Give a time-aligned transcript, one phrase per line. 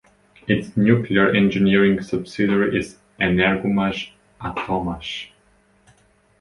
[0.47, 5.27] Its nuclear engineering subsidiary is Energomash-Atommash.